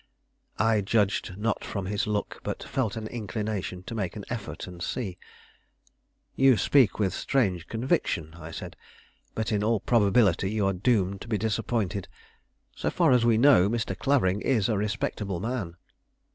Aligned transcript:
I 0.57 0.81
judged 0.81 1.37
not 1.37 1.63
from 1.63 1.85
his 1.85 2.07
look, 2.07 2.39
but 2.41 2.63
felt 2.63 2.97
an 2.97 3.05
inclination 3.05 3.83
to 3.83 3.93
make 3.93 4.15
an 4.15 4.25
effort 4.31 4.65
and 4.65 4.81
see. 4.81 5.19
"You 6.35 6.57
speak 6.57 6.97
with 6.97 7.13
strange 7.13 7.67
conviction," 7.67 8.33
I 8.33 8.49
said; 8.49 8.75
"but 9.35 9.51
in 9.51 9.63
all 9.63 9.79
probability 9.79 10.49
you 10.49 10.65
are 10.65 10.73
doomed 10.73 11.21
to 11.21 11.27
be 11.27 11.37
disappointed. 11.37 12.07
So 12.75 12.89
far 12.89 13.11
as 13.11 13.25
we 13.25 13.37
know, 13.37 13.69
Mr. 13.69 13.95
Clavering 13.95 14.41
is 14.41 14.69
a 14.69 14.75
respectable 14.75 15.39
man." 15.39 15.75